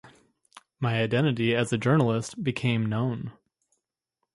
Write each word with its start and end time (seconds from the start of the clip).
My 0.79 0.95
identity 0.99 1.55
as 1.55 1.71
a 1.71 1.77
journalist 1.77 2.43
became 2.43 2.87
known. 2.87 3.33